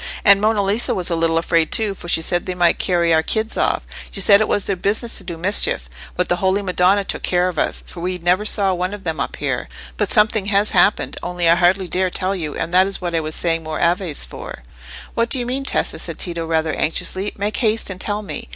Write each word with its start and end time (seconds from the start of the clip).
And 0.25 0.41
Monna 0.41 0.63
Lisa 0.63 0.95
was 0.95 1.11
a 1.11 1.15
little 1.15 1.37
afraid 1.37 1.71
too, 1.71 1.93
for 1.93 2.07
she 2.07 2.23
said 2.23 2.47
they 2.47 2.55
might 2.55 2.79
carry 2.79 3.13
our 3.13 3.21
kids 3.21 3.55
off; 3.55 3.85
she 4.09 4.19
said 4.19 4.41
it 4.41 4.47
was 4.47 4.63
their 4.65 4.75
business 4.75 5.19
to 5.19 5.23
do 5.23 5.37
mischief. 5.37 5.87
But 6.15 6.27
the 6.27 6.37
Holy 6.37 6.63
Madonna 6.63 7.03
took 7.03 7.21
care 7.21 7.47
of 7.47 7.59
us, 7.59 7.83
for 7.85 7.99
we 7.99 8.17
never 8.17 8.43
saw 8.43 8.73
one 8.73 8.95
of 8.95 9.03
them 9.03 9.19
up 9.19 9.35
here. 9.35 9.69
But 9.97 10.11
something 10.11 10.47
has 10.47 10.71
happened, 10.71 11.17
only 11.21 11.47
I 11.47 11.53
hardly 11.53 11.87
dare 11.87 12.09
tell 12.09 12.35
you, 12.35 12.55
and 12.55 12.73
that 12.73 12.87
is 12.87 12.99
what 12.99 13.13
I 13.13 13.19
was 13.19 13.35
saying 13.35 13.61
more 13.61 13.79
Aves 13.79 14.25
for." 14.25 14.63
"What 15.13 15.29
do 15.29 15.37
you 15.37 15.45
mean, 15.45 15.63
Tessa?" 15.65 15.99
said 15.99 16.17
Tito, 16.17 16.47
rather 16.47 16.73
anxiously. 16.73 17.33
"Make 17.37 17.57
haste 17.57 17.91
and 17.91 18.01
tell 18.01 18.23
me." 18.23 18.49